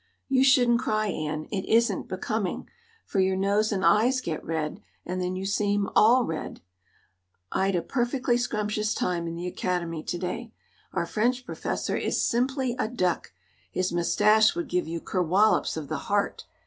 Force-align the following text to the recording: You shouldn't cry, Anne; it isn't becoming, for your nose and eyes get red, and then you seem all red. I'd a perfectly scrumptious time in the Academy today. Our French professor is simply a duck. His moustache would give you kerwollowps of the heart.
You 0.27 0.43
shouldn't 0.43 0.79
cry, 0.79 1.09
Anne; 1.09 1.45
it 1.51 1.63
isn't 1.65 2.07
becoming, 2.07 2.67
for 3.05 3.19
your 3.19 3.35
nose 3.35 3.71
and 3.71 3.85
eyes 3.85 4.19
get 4.19 4.43
red, 4.43 4.81
and 5.05 5.21
then 5.21 5.35
you 5.35 5.45
seem 5.45 5.87
all 5.95 6.23
red. 6.25 6.59
I'd 7.51 7.75
a 7.75 7.83
perfectly 7.83 8.35
scrumptious 8.35 8.95
time 8.95 9.27
in 9.27 9.35
the 9.35 9.45
Academy 9.45 10.01
today. 10.01 10.53
Our 10.91 11.05
French 11.05 11.45
professor 11.45 11.95
is 11.95 12.19
simply 12.25 12.75
a 12.79 12.87
duck. 12.87 13.31
His 13.69 13.93
moustache 13.93 14.55
would 14.55 14.69
give 14.69 14.87
you 14.87 15.01
kerwollowps 15.01 15.77
of 15.77 15.87
the 15.87 15.97
heart. 15.99 16.47